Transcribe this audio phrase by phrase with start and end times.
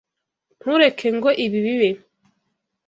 [0.59, 1.89] Ntureke ngo ibi bibe.